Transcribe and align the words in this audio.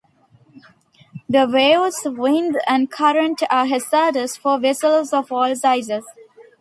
The 1.29 1.47
waves, 1.47 2.01
wind, 2.05 2.57
and 2.67 2.89
current 2.89 3.43
are 3.51 3.67
hazardous 3.67 4.35
for 4.35 4.57
vessels 4.57 5.13
of 5.13 5.31
all 5.31 5.55
sizes. 5.55 6.05